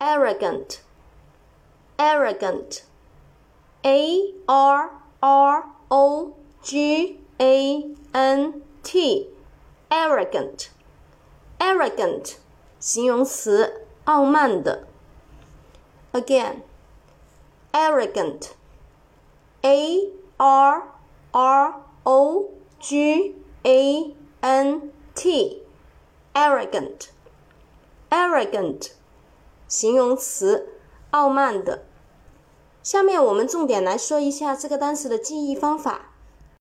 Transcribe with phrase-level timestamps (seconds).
[0.00, 0.80] arrogant,
[1.98, 2.82] arrogant,
[3.82, 9.28] a r r o g a n t,
[9.88, 10.68] arrogant,
[11.58, 12.36] arrogant，
[12.78, 14.86] 形容词，傲慢的。
[16.12, 16.62] Again,
[17.72, 18.50] arrogant,
[19.62, 20.82] a r
[21.32, 22.50] r o
[22.80, 25.62] g a n t,
[26.34, 27.08] arrogant,
[28.10, 28.92] arrogant。
[29.71, 30.67] 形容词，
[31.11, 31.85] 傲慢的。
[32.83, 36.10] 下面我们重点来说一下这个单词的记忆方法。